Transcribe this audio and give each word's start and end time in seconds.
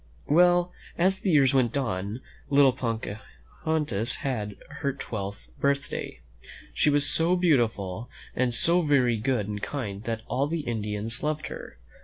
Well, 0.29 0.73
as 0.97 1.19
the 1.19 1.29
years 1.29 1.53
went 1.53 1.77
on, 1.77 2.21
little 2.49 2.73
Pocahontas 2.73 4.15
had 4.21 4.55
her 4.81 4.93
twelfth 4.93 5.45
birthday. 5.59 6.21
She 6.73 6.89
was 6.89 7.05
so 7.07 7.35
beautiful, 7.35 8.09
and 8.35 8.51
so 8.51 8.81
very 8.81 9.17
good 9.17 9.47
and 9.47 9.61
kind, 9.61 10.03
that 10.05 10.21
all 10.25 10.47
the 10.47 10.61
Indians 10.61 11.21
loved 11.21 11.49
her. 11.49 11.77